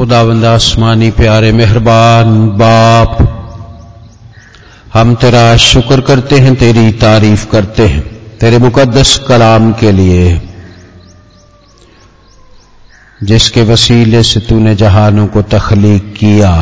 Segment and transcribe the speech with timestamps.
[0.00, 3.16] खुदावंद आसमानी प्यारे मेहरबान बाप,
[4.94, 8.00] हम तेरा शुक्र करते हैं, तेरी तारीफ़ करते हैं,
[8.38, 10.40] तेरे मुकद्दस कलाम के लिए,
[13.22, 16.54] जिसके वसीले से तूने जहानों को तखलीक किया,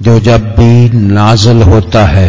[0.00, 2.28] जो जब भी नाजल होता है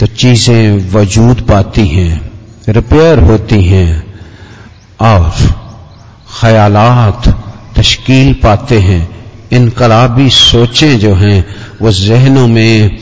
[0.00, 2.12] तो चीज़ें वजूद पाती हैं,
[2.70, 3.90] रिपेयर होती हैं,
[5.02, 5.32] और
[6.34, 7.34] ख्यालात
[7.84, 9.08] तश्कील पाते हैं।
[9.52, 11.46] इनकलाबी सोचें जो हैं,
[11.82, 12.98] वो जहनों में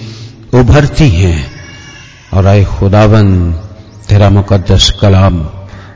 [0.54, 1.50] उभरती हैं।
[2.34, 3.52] और आए खुदावन,
[4.08, 5.48] तेरा मुकदस कलाम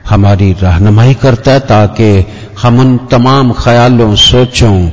[0.08, 2.26] हमारी रहनुमाई करता है ताकि
[2.62, 4.90] हम उन तमाम ख्यालों, सोचों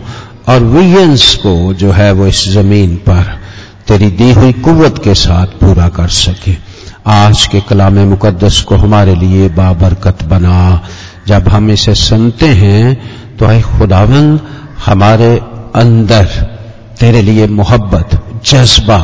[0.49, 3.39] और विजन्स को जो है वो इस ज़मीन पर
[3.87, 6.55] तेरी दी हुई कुवत के साथ पूरा कर सके।
[7.07, 10.83] आज के कलाम मुकदस को हमारे लिए बाबरकत बना।
[11.27, 13.12] जब हम इसे सुनते हैं
[13.43, 14.39] तो आए खुदावन
[14.85, 15.41] हमारे
[15.75, 16.25] अंदर,
[16.99, 18.09] तेरे लिए मोहब्बत,
[18.45, 18.97] जज्बा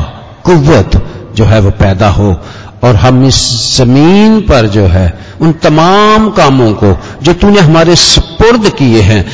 [0.44, 2.36] कुवत जो है वो पैदा हो।
[2.84, 8.68] और हम इस ज़मीन पर जो है, उन तमाम कामों को जो तूने हमारे सुपुर्द
[8.68, 9.30] किए हैं,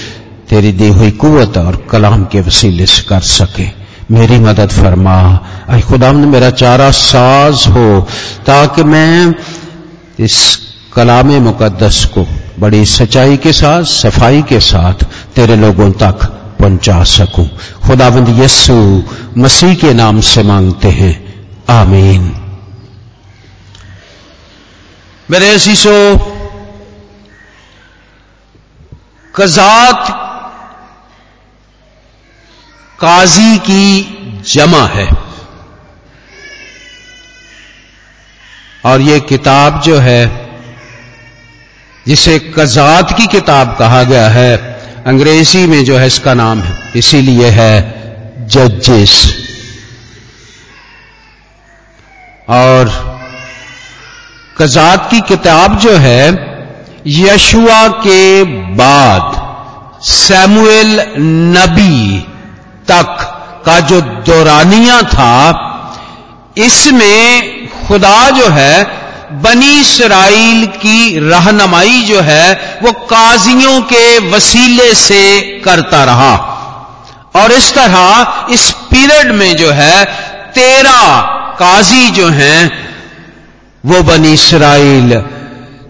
[0.51, 3.67] तेरी दी हुई कुवत और कलाम के वसीले से कर सके।
[4.11, 8.07] मेरी मदद फरमा। अरे खुदा मेरा चारा साज हो,
[8.47, 9.35] ताकि मैं
[10.19, 10.66] इस
[10.97, 12.27] कलाम मुकदस को
[12.59, 14.95] बड़ी सच्चाई के साथ, सफ़ाई के साथ
[15.35, 16.27] तेरे लोगों तक
[16.61, 17.49] पहुँचा सकूँ।
[17.87, 19.03] खुदाबंद यस्सु
[19.39, 22.35] मसीह के नाम से मांगते हैं। आमीन।
[25.31, 26.17] मेरे असीसो
[29.37, 30.07] कजात
[33.01, 34.17] काजी की
[34.55, 35.09] जमा है।
[38.85, 40.46] और ये किताब जो है
[42.07, 44.57] जिसे कजात की किताब कहा गया है,
[45.07, 47.97] अंग्रेज़ी में जो है इसका नाम है। इसीलिए है
[48.47, 49.43] जजेस।
[52.49, 53.17] और
[54.59, 56.57] कजात की किताब जो है,
[57.07, 58.45] यशुआ के
[58.75, 59.47] बाद
[60.03, 61.01] सैमुएल
[61.57, 62.21] नबी
[62.89, 63.17] तक
[63.67, 65.53] का जो दौरानिया था,
[66.59, 75.41] इसमें खुदा जो है बनी इसराइल की रहनमाई जो है, वो काजियों के वसीले से
[75.41, 76.53] करता रहा।
[77.37, 80.05] और इस तरह इस पीरियड में जो है,
[80.55, 81.17] तेरह
[81.59, 82.89] काजी जो हैं,
[83.87, 85.23] वो बनी इसराइल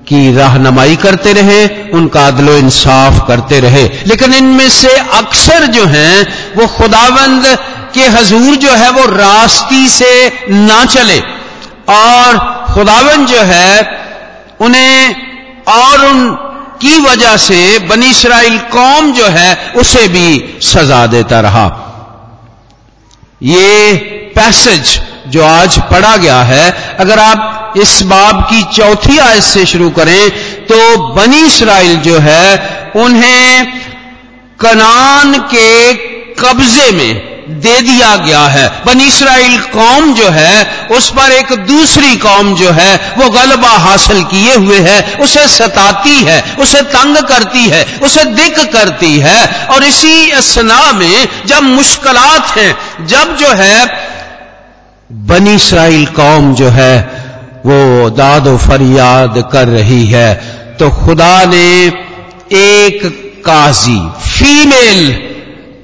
[0.09, 6.27] की रहनमाई करते रहे, उनका अदलो इंसाफ करते रहे। लेकिन इनमें से अक्सर जो हैं,
[6.57, 7.59] वो खुदावंद
[7.95, 11.19] के हजूर जो है, वो रास्ती से ना चले।
[11.89, 13.71] और खुदावंद जो है,
[14.61, 15.15] उन्हें
[15.69, 16.31] और उन
[16.83, 21.67] की वजह से बनी इसराइल कौम जो है, उसे भी सजा देता रहा।
[23.43, 23.95] ये
[24.37, 29.91] पैसेज जो आज पढ़ा गया है, अगर आप इस बाब की चौथी आयत से शुरू
[29.91, 30.31] करें
[30.67, 30.77] तो
[31.15, 33.73] बनी इसराइल जो है, उन्हें
[34.61, 35.95] कनान के
[36.35, 42.17] कब्जे में दे दिया गया है। बन इसराइल कौम जो है, उस पर एक दूसरी
[42.17, 47.65] कौम जो है, वो गलबा हासिल किए हुए है। उसे सताती है, उसे तंग करती
[47.65, 53.87] है, उसे दिक करती है। और इसी असना में जब मुश्किलात हैं, जब जो है,
[55.13, 56.99] बनी इसराइल कौम जो है,
[57.67, 60.35] वो दादो फरियाद कर रही है।
[60.79, 61.93] तो खुदा ने
[62.53, 65.23] एक काजी, फीमेल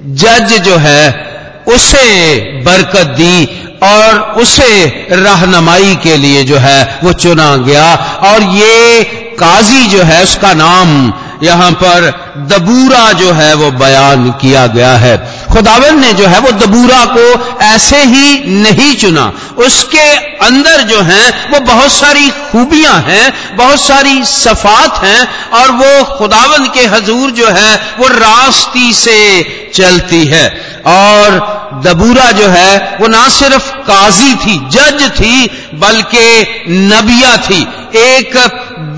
[0.06, 1.31] जज जो है
[1.68, 3.44] उसे बरकत दी
[3.82, 9.02] और उसे रहनमाई के लिए जो है वो चुना गया। और ये
[9.38, 11.12] काजी जो है उसका नाम
[11.42, 12.10] यहाँ पर
[12.48, 17.56] दबूरा जो है वो बयान किया गया है। खुदावन ने जो है वो दबूरा को
[17.64, 20.08] ऐसे ही नहीं चुना। उसके
[20.46, 26.66] अंदर जो है, वो बहुत सारी खूबियाँ हैं, बहुत सारी सफात हैं, और वो खुदावन
[26.66, 29.42] के हजूर जो है, वो रास्ती से
[29.74, 30.48] चलती है।
[30.86, 37.66] और दबूरा जो है, वो ना सिर्फ़ काजी थी, जज थी, बल्कि नबिया थी।
[37.98, 38.36] एक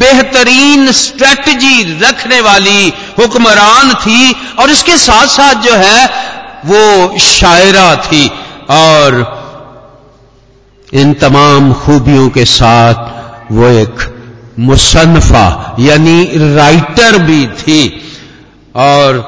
[0.00, 6.33] बेहतरीन स्ट्रेटजी रखने वाली हुक्मरान थी, और इसके साथ साथ जो है
[6.64, 8.26] वो शायरा थी
[8.70, 9.22] और
[10.94, 14.10] इन तमाम खूबियों के साथ वो एक
[14.58, 16.24] मुसनफा यानी
[16.56, 17.80] राइटर भी थी।
[18.76, 19.18] और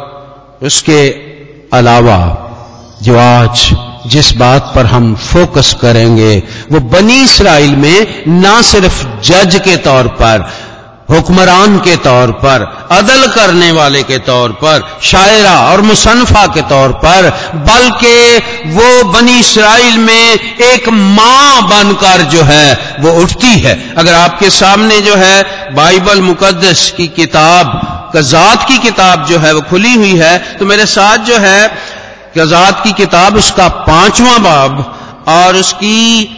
[0.63, 1.09] उसके
[1.73, 2.19] अलावा
[3.03, 3.71] जो आज
[4.07, 6.37] जिस बात पर हम फोकस करेंगे,
[6.73, 10.47] वो बनी इसराइल में ना सिर्फ़ जज के तौर पर
[11.11, 12.63] हुक्मरान के तौर पर,
[12.93, 17.29] अदल करने वाले के तौर पर, शायरा और मुसनफा के तौर पर,
[17.67, 20.33] बल्कि वो बनी इसराइल में
[20.63, 25.43] एक माँ बनकर जो है, वो उठती है। अगर आपके सामने जो है,
[25.75, 27.83] बाइबल मुकदस की किताब
[28.17, 31.69] कजात की किताब जो है, वो खुली हुई है तो मेरे साथ जो है
[32.39, 36.33] कजात की किताब, उसका पांचवा बाब और उसकी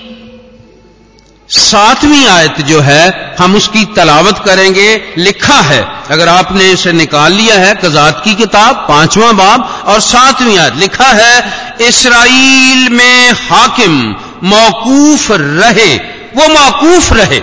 [1.48, 5.80] सातवीं आयत जो है हम उसकी तलावत करेंगे, लिखा है।
[6.10, 11.08] अगर आपने इसे निकाल लिया है, कजात की किताब, पांचवा बाब और सातवीं आयत, लिखा
[11.12, 11.34] है,
[11.80, 14.00] इसराइल में हाकिम
[14.44, 15.94] मौकूफ रहे,
[16.36, 17.40] वो मौकूफ रहे,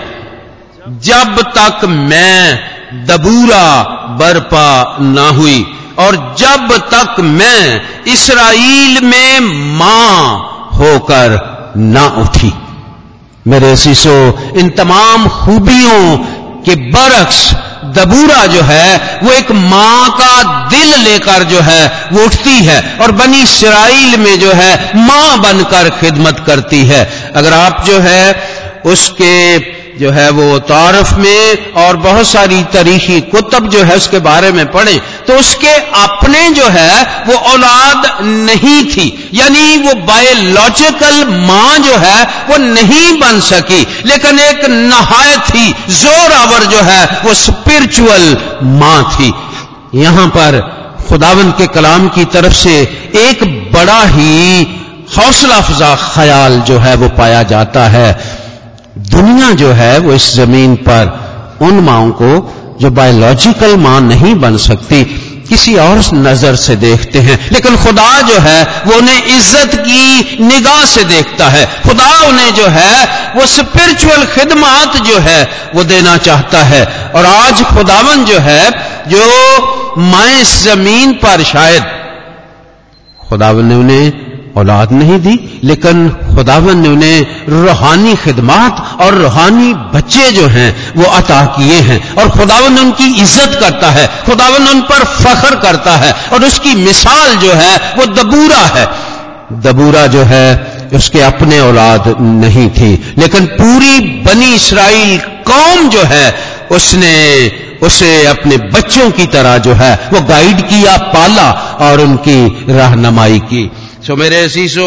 [1.02, 3.82] जब तक मैं दबूरा
[4.18, 5.64] बरपा ना हुई
[5.98, 9.40] और जब तक मैं इसराइल में
[9.78, 11.38] माँ होकर
[11.76, 12.52] ना उठी।
[13.48, 14.16] मेरे शीशो
[14.56, 16.16] इन तमाम खूबियों
[16.62, 17.52] के बरक्स
[17.96, 23.12] दबूरा जो है, वो एक माँ का दिल लेकर जो है, वो उठती है और
[23.12, 28.36] बनी इसराइल में जो है, माँ बनकर खिदमत करती है। अगर आप जो है,
[28.86, 29.58] उसके
[29.98, 34.72] जो है वो तारफ में और बहुत सारी तरीकी कुतब जो है, उसके बारे में
[34.72, 41.96] पढ़े तो उसके अपने जो है, वो औलाद नहीं थी। यानी वो बायोलॉजिकल माँ जो
[41.96, 49.10] है, वो नहीं बन सकी। लेकिन एक नहायत ही जोरावर जो है, वो स्पिरिचुअल माँ
[49.14, 49.34] थी।
[49.94, 50.76] यहाँ पर
[51.08, 52.74] खुदावन के कलाम की तरफ़ से
[53.14, 54.62] एक बड़ा ही
[55.18, 58.36] हौसला अफजा ख्याल जो है, वो पाया जाता है।
[58.98, 61.26] दुनिया जो है, वो इस ज़मीन पर
[61.62, 65.04] उन माओं को जो बायोलॉजिकल माँ नहीं बन सकती,
[65.48, 70.84] किसी और नज़र से देखते हैं। लेकिन खुदा जो है, वो उन्हें इज़्ज़त की निगाह
[70.84, 73.06] से देखता है। खुदा उन्हें जो है,
[73.36, 76.84] वो स्पिरिचुअल खिदमात जो है, वो देना चाहता है।
[77.16, 78.70] और आज खुदावन जो है,
[79.08, 79.24] जो
[79.98, 81.84] माए ज़मीन पर शायद,
[83.28, 84.25] खुदावन ने उन्हें
[84.56, 91.04] औलाद नहीं दी, लेकिन खुदावन ने उन्हें रूहानी खिदमात और रूहानी बच्चे जो हैं, वो
[91.04, 96.14] अता किए हैं। और खुदावन उनकी इज़्ज़त करता है, खुदावन उन पर फख्र करता है,
[96.32, 98.86] और उसकी मिसाल जो है, वो दबूरा है।
[99.52, 106.34] दबूरा जो है, उसके अपने औलाद नहीं थी। लेकिन पूरी बनी इसराइल कौम जो है,
[106.70, 107.46] उसने
[107.82, 111.50] उसे अपने बच्चों की तरह जो है, वो गाइड किया, पाला
[111.80, 113.70] और उनकी रहनमाई की।
[114.06, 114.86] सो मेरे शीशो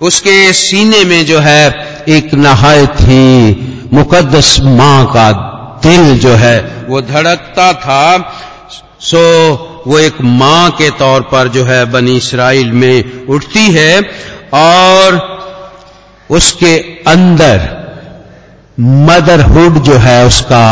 [0.00, 5.30] उसके सीने में जो है एक नहायत ही मुकद्दस माँ का
[5.84, 8.04] दिल जो है वो धड़कता था।
[9.00, 9.22] सो
[9.86, 14.00] वो एक माँ के तौर पर जो है बनी इसराइल में उठती है
[14.54, 15.18] और
[16.30, 17.68] उसके अंदर
[18.80, 20.66] मदरहुड जो है उसका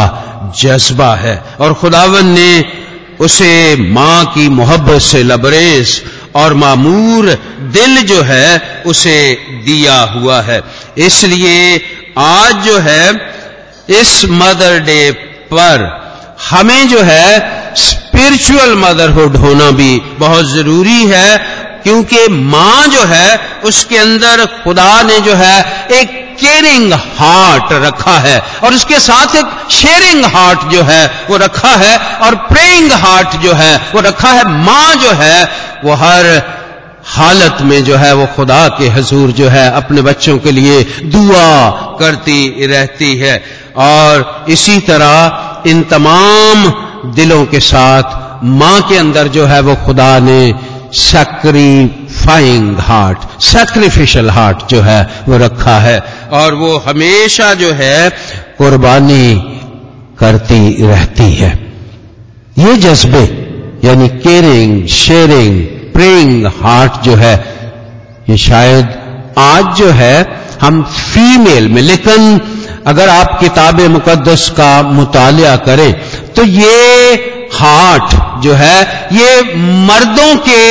[0.60, 2.64] जज्बा है। और खुदावन ने
[3.20, 6.00] उसे माँ की मोहब्बत से लबरेज
[6.36, 7.26] और मामूर
[7.60, 9.32] दिल जो है, उसे
[9.64, 10.62] दिया हुआ है।
[10.98, 11.80] इसलिए
[12.18, 13.34] आज जो है,
[13.88, 15.10] इस मदर डे
[15.52, 15.98] पर
[16.50, 21.38] हमें जो है स्पिरिचुअल मदरहुड होना भी बहुत ज़रूरी है,
[21.82, 28.42] क्योंकि माँ जो है, उसके अंदर खुदा ने जो है, एक केयरिंग हार्ट रखा है।
[28.64, 33.52] और उसके साथ एक शेयरिंग हार्ट जो है, वो रखा है, और प्रेइंग हार्ट जो
[33.52, 36.24] है, वो रखा है। माँ जो है वो हर
[37.06, 41.70] हालत में जो है वो खुदा के हजूर जो है अपने बच्चों के लिए दुआ
[42.00, 43.44] करती रहती है।
[43.76, 46.66] और इसी तरह इन तमाम
[47.14, 50.54] दिलों के साथ माँ के अंदर जो है वो खुदा ने
[50.94, 55.98] सैक्रीफाइंग हार्ट सैक्रिफिशियल हार्ट जो है वो रखा है।
[56.32, 58.10] और वो हमेशा जो है
[58.58, 59.34] कुर्बानी
[60.18, 61.50] करती रहती है।
[62.58, 63.47] ये जज्बे
[63.84, 65.60] यानी केयरिंग शेयरिंग
[65.94, 67.34] प्रेइंग हार्ट जो है,
[68.30, 68.86] ये शायद
[69.38, 70.16] आज जो है,
[70.62, 72.40] हम फीमेल में, लेकिन
[72.86, 75.92] अगर आप किताब मुकदस का मुतालिया करें
[76.34, 77.14] तो ये
[77.52, 79.42] हार्ट जो है, ये
[79.86, 80.62] मर्दों के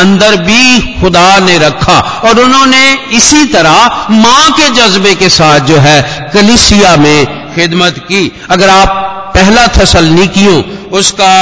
[0.00, 2.82] अंदर भी खुदा ने रखा, और उन्होंने
[3.16, 6.00] इसी तरह माँ के जज्बे के साथ जो है,
[6.34, 10.62] कलिसिया में खिदमत की। अगर आप पहला थसल नीकियों
[10.98, 11.32] उसका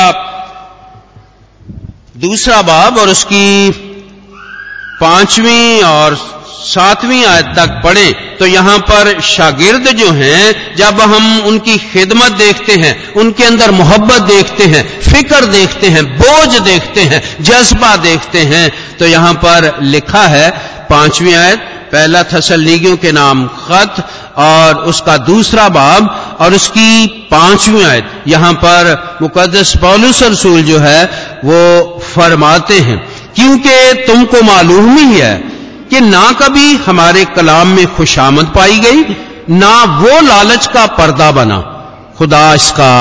[2.15, 3.71] दूसरा बाब और उसकी
[5.01, 6.15] पांचवीं और
[6.65, 8.05] सातवीं आयत तक पढ़े
[8.39, 14.23] तो यहाँ पर शागिर्द जो हैं, जब हम उनकी खिदमत देखते हैं, उनके अंदर मोहब्बत
[14.29, 20.27] देखते हैं, फ़िक्र देखते हैं, बोझ देखते हैं, जज्बा देखते हैं तो यहाँ पर लिखा
[20.29, 20.51] है
[20.91, 24.05] पांचवीं आयत, पहला थसल लीगियों के नाम खत,
[24.39, 31.05] और उसका दूसरा बाब और उसकी पांचवी आयत। यहाँ पर मुकदस पौलुस रसूल जो है
[31.45, 32.99] वो फरमाते हैं,
[33.35, 35.37] क्योंकि तुमको मालूम ही है
[35.91, 39.03] कि ना कभी हमारे कलाम में खुशामद पाई गई,
[39.51, 41.59] ना वो लालच का पर्दा बना।
[42.19, 42.93] खुदा इसका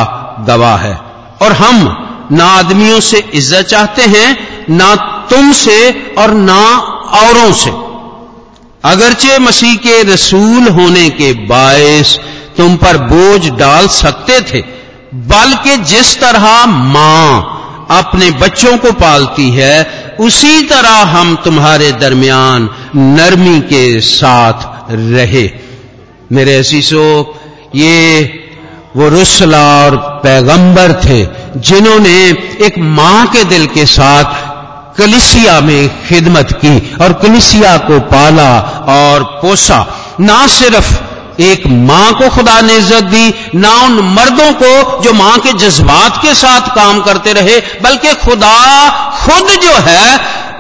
[0.48, 0.94] गवाह है।
[1.42, 4.38] और हम ना आदमियों से इज़्ज़त चाहते हैं,
[4.70, 4.96] ना
[5.30, 5.78] तुमसे
[6.18, 6.62] और ना
[7.18, 7.72] औरों से।
[8.84, 12.18] अगरचे मसीह के रसूल होने के बायस
[12.58, 14.62] तुम पर बोझ डाल सकते थे,
[15.28, 17.53] बल्कि जिस तरह माँ
[17.92, 25.50] अपने बच्चों को पालती है, उसी तरह हम तुम्हारे दरमियान नरमी के साथ रहे।
[26.32, 27.36] मेरे असीसो
[27.76, 28.22] ये
[28.96, 31.26] वो रुसला और पैगंबर थे,
[31.60, 32.16] जिन्होंने
[32.66, 34.52] एक माँ के दिल के साथ
[34.98, 38.60] कलिसिया में खिदमत की और कलिसिया को पाला
[38.90, 39.86] और पोसा।
[40.20, 45.38] ना सिर्फ़ एक माँ को खुदा ने इज़्ज़त दी, ना उन मर्दों को जो माँ
[45.40, 48.58] के जज्बात के साथ काम करते रहे, बल्कि खुदा
[49.18, 50.20] खुद जो है,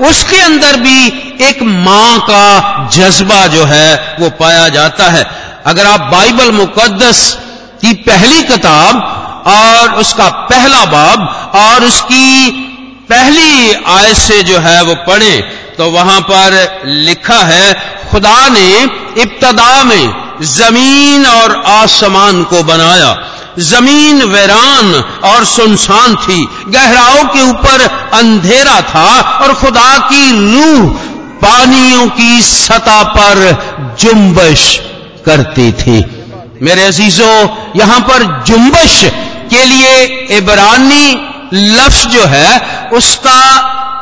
[0.09, 1.07] उसके अंदर भी
[1.41, 5.25] एक माँ का जज्बा जो है, वो पाया जाता है।
[5.65, 7.21] अगर आप बाइबल मुकद्दस
[7.81, 11.19] की पहली किताब और उसका पहला बाब
[11.55, 12.49] और उसकी
[13.09, 15.35] पहली आयत से जो है वो पढ़े
[15.77, 17.73] तो वहाँ पर लिखा है,
[18.11, 18.67] खुदा ने
[19.21, 23.17] इब्तदा में ज़मीन और आसमान को बनाया।
[23.59, 27.81] ज़मीन वैरान और सुनसान थी। गहराओं के ऊपर
[28.13, 30.89] अंधेरा था और खुदा की रूह
[31.37, 33.35] पानियों की सतह पर
[33.99, 34.79] जुम्बश
[35.25, 36.05] करती थी।
[36.61, 39.01] मेरे अजीजों, यहाँ पर जुम्बश
[39.49, 40.03] के लिए
[40.37, 42.59] इबरानी लफ्ज जो है,
[42.93, 43.57] उसका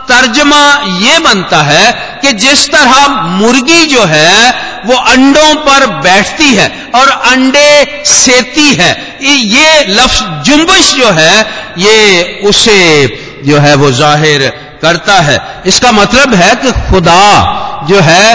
[0.10, 6.68] तर्जमा यह बनता है कि जिस तरह मुर्गी जो है वो अंडों पर बैठती है
[6.96, 11.42] और अंडे सेती है। ये लफ्ज जुम्बश जो है,
[11.78, 13.08] ये उसे
[13.46, 14.50] जो है वो ज़ाहिर
[14.82, 18.26] करता है। इसका मतलब है कि खुदा जो है,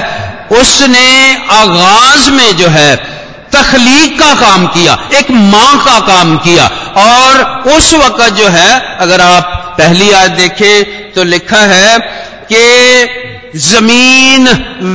[0.53, 2.97] उसने आगाज़ में जो है,
[3.53, 9.21] तखलीक का काम किया, एक माँ का काम किया। और उस वक्त जो है, अगर
[9.21, 11.99] आप पहली आज देखें तो लिखा है
[12.53, 14.49] कि ज़मीन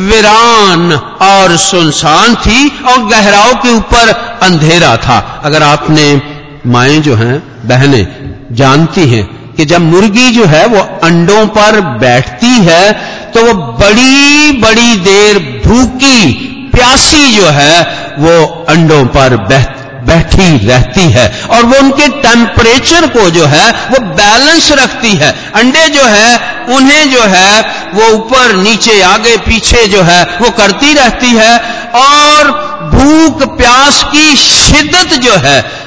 [0.08, 0.92] वीरान
[1.22, 4.10] और सुनसान थी और गहराओं के ऊपर
[4.44, 6.22] अंधेरा था। अगर आपने
[6.68, 8.06] माए जो हैं, बहनें,
[8.52, 9.24] जानती हैं
[9.56, 12.92] कि जब मुर्गी जो है वो अंडों पर बैठती है
[13.34, 16.32] तो वो बड़ी बड़ी देर भूखी,
[16.72, 17.82] प्यासी जो है,
[18.20, 19.66] वो अंडों पर बह,
[20.06, 25.88] बैठी रहती है। और वो उनके टेम्परेचर को जो है, वो बैलेंस रखती है। अंडे
[25.90, 27.62] जो है उन्हें जो है,
[27.94, 31.58] वो ऊपर, नीचे, आगे, पीछे जो है, वो करती रहती है
[31.96, 32.52] और
[32.94, 35.82] भूख, प्यास की शिद्दत जो है,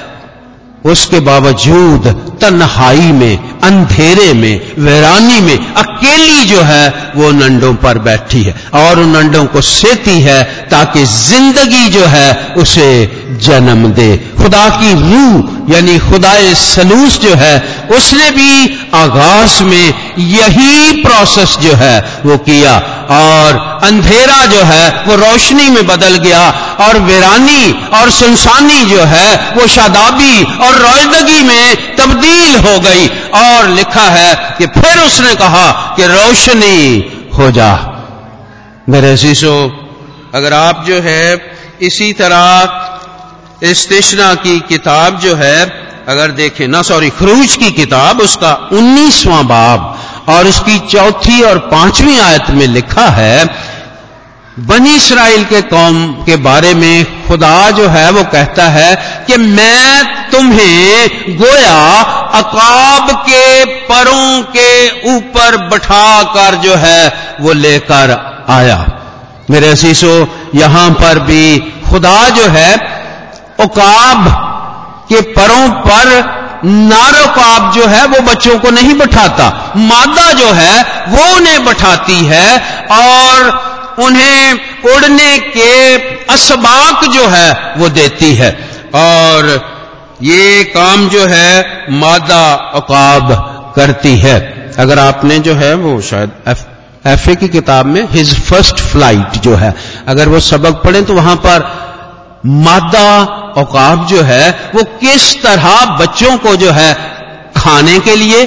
[0.87, 2.07] उसके बावजूद
[2.41, 9.01] तन्हाई में, अंधेरे में, वैरानी में, अकेली जो है, वो नंडों पर बैठी है और
[9.01, 12.89] उन नंडों को सेती है ताकि ज़िंदगी जो है, उसे
[13.43, 21.03] जन्म दे। खुदा की रूह, यानी खुदाए सलूस जो है उसने भी आगाज़ में यही
[21.03, 22.79] प्रोसेस जो है, वो किया।
[23.11, 26.51] और अंधेरा जो है, वो रोशनी में बदल गया।
[26.81, 33.69] और वीरानी और सुनसानी जो है, वो शादाबी और रोजदगी में तब्दील हो गई। और
[33.69, 37.91] लिखा है कि फिर उसने कहा कि रोशनी हो जा।
[38.89, 39.81] मेरे शीशो
[40.35, 42.81] अगर आप जो है, इसी तरह
[43.63, 49.47] इस तिश्ना की किताब जो है अगर देखें, ना, सॉरी, खरूज की किताब, उसका उन्नीसवां
[49.47, 53.45] बाब, और उसकी चौथी और पांचवी आयत में लिखा है,
[54.59, 60.05] बनी इसराइल के कौम के बारे में खुदा जो है, वो कहता है कि मैं
[60.31, 62.01] तुम्हें गोया
[62.35, 68.17] अकाब के परों के ऊपर बैठा कर जो है, वो लेकर
[68.49, 69.01] आया।
[69.51, 71.59] मेरे असीसो यहाँ पर भी
[71.91, 72.75] खुदा जो है,
[73.61, 74.44] उकाब
[75.15, 76.13] के परों पर
[76.65, 82.57] नारोकाब जो है वो बच्चों को नहीं बैठाता। मादा जो है वो उन्हें बैठाती है
[82.93, 83.51] और
[84.05, 84.53] उन्हें
[84.87, 85.95] उड़ने के
[86.27, 88.51] असबाक जो है वो देती है।
[88.95, 89.49] और
[90.23, 92.45] ये काम जो है मादा
[92.75, 93.33] अकाब
[93.77, 94.39] करती है।
[94.79, 96.31] अगर आपने जो है वो शायद
[97.07, 99.75] एफ़ ए की किताब में हिज फ़र्स्ट फ़्लाइट जो है,
[100.09, 101.73] अगर वो सबक पढ़े तो वहाँ पर
[102.47, 103.25] मादा
[103.57, 106.93] औकाब जो है, वो किस तरह बच्चों को जो है
[107.57, 108.45] खाने के लिए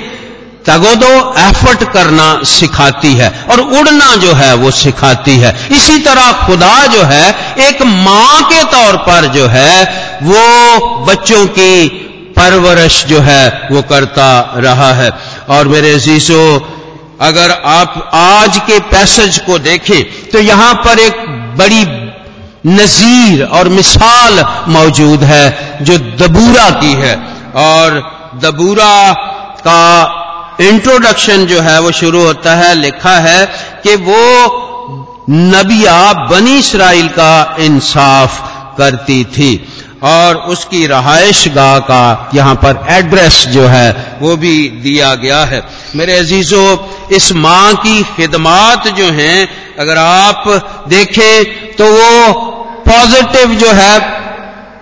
[0.65, 6.85] तगोदो एफर्ट करना सिखाती है और उड़ना जो है वो सिखाती है। इसी तरह खुदा
[6.85, 7.25] जो है,
[7.59, 9.83] एक माँ के तौर पर जो है,
[10.23, 11.87] वो बच्चों की
[12.37, 15.11] परवरिश जो है, वो करता रहा है।
[15.49, 16.59] और मेरे अजीजों,
[17.21, 21.25] अगर आप आज के पैसेज को देखें तो यहाँ पर एक
[21.57, 21.83] बड़ी
[22.67, 27.15] नजीर और मिसाल मौजूद है, जो दबूरा की है।
[27.55, 27.91] और
[28.43, 29.13] दबूरा
[29.67, 30.23] का
[30.61, 33.45] इंट्रोडक्शन जो है, वो शुरू होता है, लिखा है
[33.83, 34.63] कि वो
[35.29, 38.41] नबिया बनी इसराइल का इंसाफ
[38.77, 45.15] करती थी। और उसकी रहायश गाह का यहाँ पर एड्रेस जो है, वो भी दिया
[45.15, 46.77] गया है। मेरे अजीजों,
[47.11, 50.43] इस माँ की खिदमात जो हैं, अगर आप
[50.89, 51.43] देखें
[51.73, 52.46] तो वो
[52.87, 53.93] पॉजिटिव जो है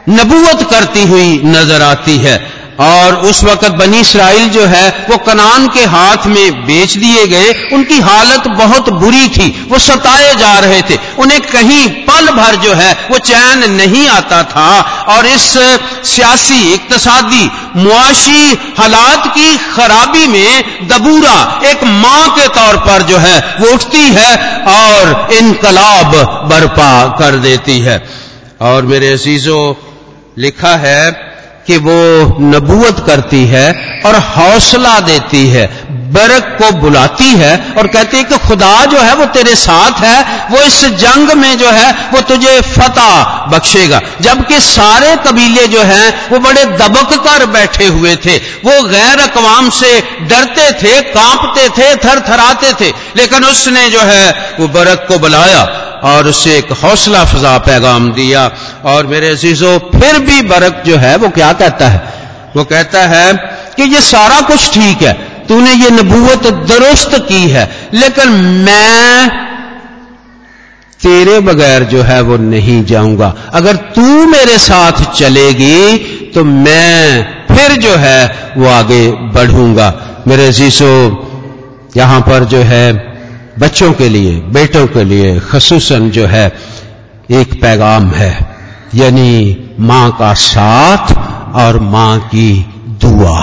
[0.09, 2.35] नबूवत करती हुई नज़र आती है।
[2.79, 7.69] और उस वक्त बनी इसराइल जो है, वो कनान के हाथ में बेच दिए गए।
[7.73, 12.73] उनकी हालत बहुत बुरी थी। वो सताए जा रहे थे। उन्हें कहीं पल भर जो
[12.73, 15.53] है, वो चैन नहीं आता था। और इस
[16.03, 23.55] सियासी इकतसादी, मुआशी हालात की खराबी में दबूरा एक माँ के तौर पर जो है,
[23.59, 26.11] वो उठती है और इनकलाब
[26.49, 28.09] बर्पा कर देती है।
[28.61, 29.73] और मेरे अजीजों,
[30.37, 31.34] लिखा है
[31.67, 38.17] कि वो नबूवत करती है और हौसला देती है, बरक को बुलाती है और कहती
[38.17, 42.09] है कि खुदा जो है वो तेरे साथ है, वो इस जंग में जो है
[42.13, 48.15] वो तुझे फतह बख्शेगा। जबकि सारे कबीले जो हैं, वो बड़े दबक कर बैठे हुए
[48.15, 53.99] थे। वो गैर अकवाम से डरते थे, कांपते थे थर थराते थे। लेकिन उसने जो
[53.99, 58.49] है वो बरक को बुलाया और उसे एक हौसला फजा पैगाम दिया।
[58.85, 62.03] और मेरे अजीजों, फिर भी बरक जो है, वो क्या कहता है?
[62.55, 63.33] वो कहता है
[63.77, 65.13] कि ये सारा कुछ ठीक है।
[65.47, 68.29] तूने ये नबूवत दुरुस्त की है, लेकिन
[68.65, 69.29] मैं
[70.99, 75.97] तेरे बगैर जो है, वो नहीं जाऊँगा। अगर तू मेरे साथ चलेगी
[76.35, 79.93] तो मैं फिर जो है, वो आगे बढ़ूँगा।
[80.27, 80.91] मेरे जीसो
[81.97, 83.14] यहाँ पर जो है
[83.59, 86.47] बच्चों के लिए, बेटों के लिए खसूसन जो है,
[87.31, 88.55] एक पैगाम है।
[88.95, 91.13] यानी माँ का साथ
[91.55, 92.65] और माँ की
[93.01, 93.41] दुआ,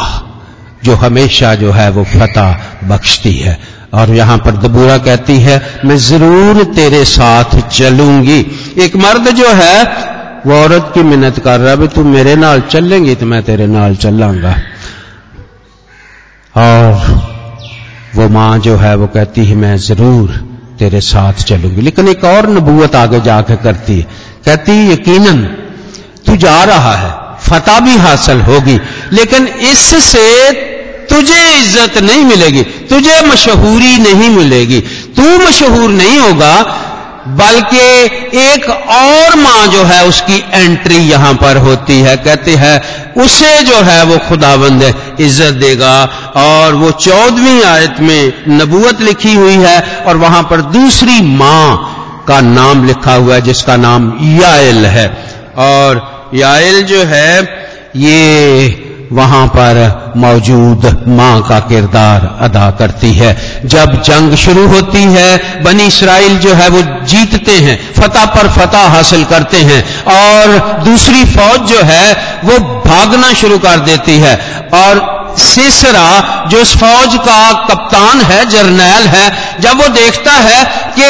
[0.85, 3.59] जो हमेशा जो है वो फतह बख्शती है।
[3.95, 8.41] और यहाँ पर दबूरा कहती है, मैं ज़रूर तेरे साथ चलूँगी।
[8.79, 9.85] एक मर्द जो है,
[10.47, 13.97] वो औरत की मिन्नत कर रहा है तू मेरे नाल चलेंगी तो मैं तेरे नाल
[13.97, 14.57] चलांगा।
[16.57, 17.32] और
[18.16, 20.31] वो माँ जो है, वो कहती है, मैं ज़रूर
[20.79, 24.07] तेरे साथ चलूँगी। लेकिन एक और नबूवत आगे जाकर करती है।
[24.46, 25.42] कहती है, यकीनन,
[26.27, 28.79] तू जा रहा है, फतह भी हासिल होगी,
[29.12, 30.29] लेकिन इससे
[31.11, 34.81] तुझे इज़्ज़त नहीं मिलेगी, तुझे मशहूरी नहीं मिलेगी।
[35.16, 36.55] तू मशहूर नहीं होगा,
[37.38, 37.81] बल्कि
[38.38, 42.81] एक और माँ जो है, उसकी एंट्री यहाँ पर होती है। कहते हैं
[43.16, 44.83] उसे जो है वो खुदाबंद
[45.20, 45.94] इज़्ज़त देगा।
[46.37, 52.40] और वो चौदहवीं आयत में नबूत लिखी हुई है और वहाँ पर दूसरी माँ का
[52.40, 55.07] नाम लिखा हुआ है, जिसका नाम यायल है।
[55.59, 57.42] और याल जो है,
[57.96, 58.82] ये
[59.12, 59.81] वहाँ पर
[60.16, 63.31] मौजूद माँ का किरदार अदा करती है।
[63.64, 68.88] जब जंग शुरू होती है, बनी इसराइल जो है वो जीतते हैं, फतह पर फतह
[68.88, 72.12] हासिल करते हैं और दूसरी फौज जो है
[72.44, 74.37] वो भागना शुरू कर देती है।
[74.75, 80.64] और सिसरा, जो इस फौज का कप्तान है, जर्नैल है, जब वो देखता है
[80.98, 81.05] कि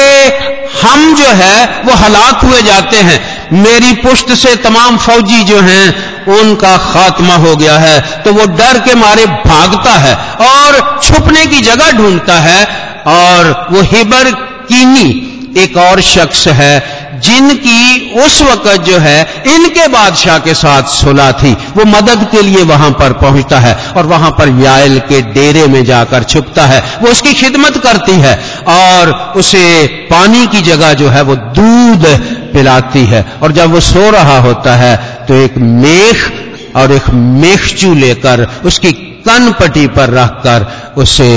[0.82, 3.18] हम जो है वो हलाक हुए जाते हैं
[3.52, 8.78] मेरी पुष्ट से तमाम फौजी जो हैं, उनका खात्मा हो गया है। तो वो डर
[8.78, 10.14] के मारे भागता है
[10.48, 12.64] और छुपने की जगह ढूंढता है।
[13.06, 14.30] और वो हिबर
[14.68, 21.32] कीनी एक और शख्स है, जिनकी उस वक्त जो है, इनके बादशाह के साथ सुलह
[21.32, 25.66] थी। वो मदद के लिए वहाँ पर पहुँचता है और वहाँ पर यायल के डेरे
[25.66, 28.34] में जाकर छुपता है। वो उसकी खिदमत करती है
[28.68, 32.06] और उसे पानी की जगह जो है, वो दूध
[32.52, 34.96] पिलाती है। और जब वो सो रहा होता है
[35.28, 38.92] तो एक मेख और एक मेखचू लेकर उसकी
[39.26, 41.30] कन पटी पर रखकर उसे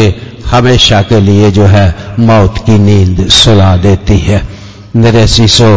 [0.45, 4.41] हमेशा के लिए जो है मौत की नींद सुला देती है।
[4.95, 5.71] मेरे शीशो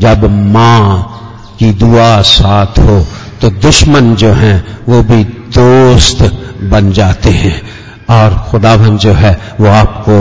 [0.00, 1.14] जब माँ
[1.58, 3.06] की दुआ साथ हो
[3.40, 6.22] तो दुश्मन जो हैं, वो भी दोस्त
[6.62, 7.60] बन जाते हैं।
[8.10, 10.16] और खुदावन जो है, वो आपको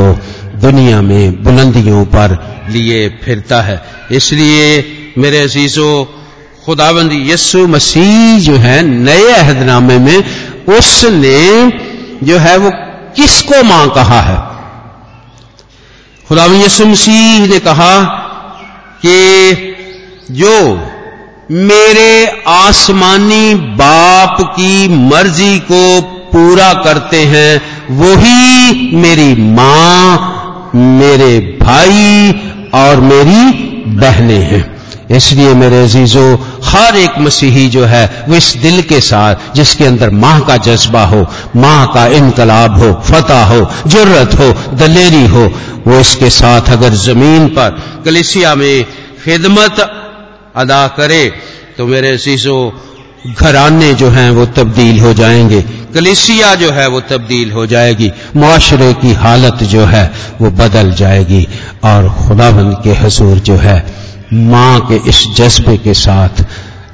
[0.60, 2.36] दुनिया में बुलंदियों पर
[2.70, 4.86] लिए फिरता है। इसलिए
[5.18, 6.06] मेरे अजीजों
[6.66, 10.24] खुदाबंद यस्सु मसीह जो है, नए अहदनामे में
[10.78, 11.72] उसने
[12.24, 12.72] जो है वो
[13.16, 14.38] किसको माँ कहा है?
[16.28, 18.06] खुदाबंद यस्सु मसीह ने कहा
[19.06, 19.74] कि
[20.32, 20.88] जो
[21.52, 27.62] मेरे आसमानी बाप की मर्ज़ी को पूरा करते हैं,
[27.96, 32.32] वही मेरी माँ, मेरे भाई
[32.74, 33.52] और मेरी
[33.88, 34.78] बहनें हैं।
[35.16, 40.10] इसलिए मेरे अजीजों, हर एक मसीही जो है, वो इस दिल के साथ, जिसके अंदर
[40.10, 45.54] माँ का जज्बा हो, माँ का इनकलाब हो, फतह हो, ज़रूरत हो, दलेरी हो,
[45.88, 48.86] वो इसके साथ अगर ज़मीन पर, कलिसिया में
[49.26, 49.92] खिदमत
[50.56, 51.34] अदा करे
[51.78, 52.72] तो मेरे अजीजों,
[53.34, 55.62] घराने जो हैं, वो तब्दील हो जाएँगे।
[55.94, 61.48] कलिसिया जो है, वो तब्दील हो जाएगी। मुआशरे की हालत जो है, वो बदल जाएगी।
[61.88, 63.86] और खुदाबंद के हजूर जो है,
[64.34, 66.46] माँ के इस जज्बे के साथ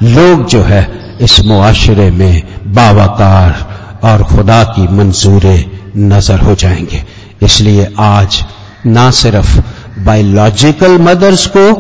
[0.04, 0.88] लोग जो है,
[1.22, 3.66] इस मुआशरे में बावकार
[4.04, 7.04] और खुदा की मंजूरे नज़र हो जाएँगे।
[7.44, 8.44] इसलिए आज
[8.86, 9.60] ना सिर्फ़
[10.00, 11.72] बायोलॉजिकल मदर्स को,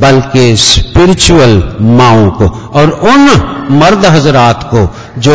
[0.00, 3.28] बल्कि स्पिरिचुअल माओ को और उन
[3.70, 5.34] मर्द हजरात को जो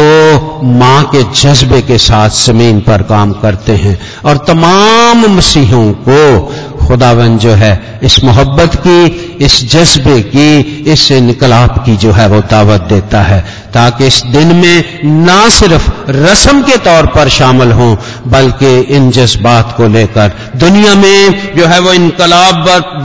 [0.64, 6.52] माँ के जज्बे के साथ ज़मीन पर काम करते हैं और तमाम मसीहों को
[6.90, 9.06] खुदावन जो है, इस मोहब्बत की,
[9.46, 10.60] इस जज्बे की,
[10.92, 13.42] इस इनकलाब की जो है वो दावत देता है,
[13.74, 17.96] ताकि इस दिन में ना सिर्फ़ रस्म के तौर पर शामिल हों,
[18.28, 22.56] बल्कि इन जज्बात को लेकर दुनिया में जो है वो इनकलाब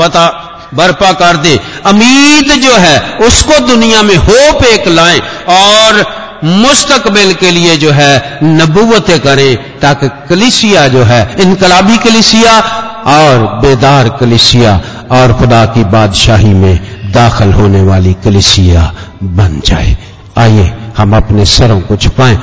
[0.01, 7.35] बता, बर्पा कर दे। उम्मीद जो है, उसको दुनिया में होप एक लाएँ और मुस्तकबिल
[7.35, 12.61] के लिए जो है नबूवतें करें, ताकि कलिसिया जो है, इनकलाबी कलिसिया
[13.07, 16.79] और बेदार कलिसिया और खुदा की बादशाही में
[17.13, 19.97] दाखिल होने वाली कलिसिया बन जाए।
[20.39, 22.39] आइए, हम अपने सरों को छुपाएँ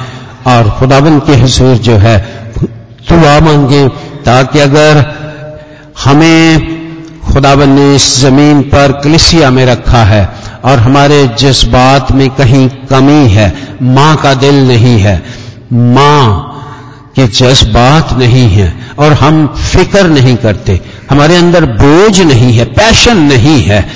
[0.48, 2.18] और खुदाबन के हजूर जो है,
[3.10, 3.88] दुआ मांगे
[4.26, 5.04] ताकि अगर
[6.04, 6.72] हमें
[7.34, 10.30] खुदाबन ने इस ज़मीन पर कलिसिया में रखा है
[10.66, 15.24] और हमारे जज्बात में कहीं कमी है, माँ का दिल नहीं है,
[15.74, 16.51] माँ
[17.16, 23.18] के जज्बात नहीं है और हम फ़िक्र नहीं करते। हमारे अंदर बोझ नहीं है, पैशन
[23.18, 23.90] नहीं है,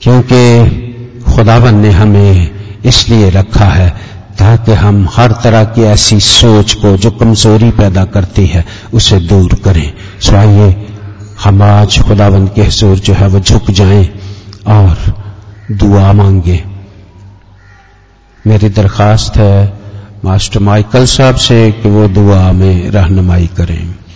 [0.00, 0.84] क्योंकि
[1.34, 2.50] खुदावन ने हमें
[2.84, 3.88] इसलिए रखा है
[4.38, 9.54] ताकि हम हर तरह की ऐसी सोच को जो कमज़ोरी पैदा करती है, उसे दूर
[9.54, 10.86] करें। सो आइए
[11.44, 14.08] हम आज खुदावंद के हजूर जो है वो झुक जाएँ
[14.66, 14.96] और
[15.72, 16.64] दुआ मांगे।
[18.46, 19.77] मेरी दरखास्त है
[20.24, 24.07] मास्टर माइकल साहब से कि वो दुआ में रहनुमाई करें।